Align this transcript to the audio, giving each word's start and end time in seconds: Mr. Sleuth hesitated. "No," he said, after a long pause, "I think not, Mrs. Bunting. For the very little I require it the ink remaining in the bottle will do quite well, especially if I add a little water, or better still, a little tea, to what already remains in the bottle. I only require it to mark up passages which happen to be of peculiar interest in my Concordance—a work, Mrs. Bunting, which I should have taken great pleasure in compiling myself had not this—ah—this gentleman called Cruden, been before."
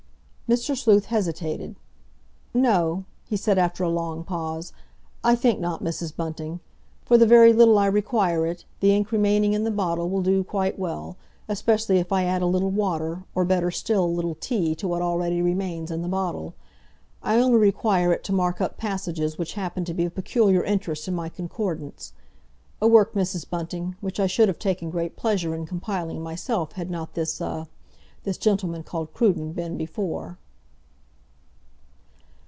Mr. 0.51 0.75
Sleuth 0.75 1.05
hesitated. 1.05 1.77
"No," 2.53 3.05
he 3.23 3.37
said, 3.37 3.57
after 3.57 3.85
a 3.85 3.89
long 3.89 4.25
pause, 4.25 4.73
"I 5.23 5.33
think 5.33 5.61
not, 5.61 5.81
Mrs. 5.81 6.13
Bunting. 6.13 6.59
For 7.05 7.17
the 7.17 7.25
very 7.25 7.53
little 7.53 7.79
I 7.79 7.85
require 7.85 8.45
it 8.45 8.65
the 8.81 8.93
ink 8.93 9.13
remaining 9.13 9.53
in 9.53 9.63
the 9.63 9.71
bottle 9.71 10.09
will 10.09 10.21
do 10.21 10.43
quite 10.43 10.77
well, 10.77 11.15
especially 11.47 11.99
if 11.99 12.11
I 12.11 12.25
add 12.25 12.41
a 12.41 12.45
little 12.47 12.69
water, 12.69 13.23
or 13.33 13.45
better 13.45 13.71
still, 13.71 14.03
a 14.03 14.07
little 14.11 14.35
tea, 14.35 14.75
to 14.75 14.89
what 14.89 15.01
already 15.01 15.41
remains 15.41 15.89
in 15.89 16.01
the 16.01 16.09
bottle. 16.09 16.53
I 17.23 17.39
only 17.39 17.57
require 17.59 18.11
it 18.11 18.25
to 18.25 18.33
mark 18.33 18.59
up 18.59 18.75
passages 18.77 19.37
which 19.37 19.53
happen 19.53 19.85
to 19.85 19.93
be 19.93 20.03
of 20.03 20.15
peculiar 20.15 20.65
interest 20.65 21.07
in 21.07 21.15
my 21.15 21.29
Concordance—a 21.29 22.87
work, 22.89 23.13
Mrs. 23.13 23.49
Bunting, 23.49 23.95
which 24.01 24.19
I 24.19 24.27
should 24.27 24.49
have 24.49 24.59
taken 24.59 24.89
great 24.89 25.15
pleasure 25.15 25.55
in 25.55 25.65
compiling 25.65 26.21
myself 26.21 26.73
had 26.73 26.91
not 26.91 27.13
this—ah—this 27.13 28.37
gentleman 28.37 28.83
called 28.83 29.13
Cruden, 29.13 29.53
been 29.53 29.77
before." 29.77 30.37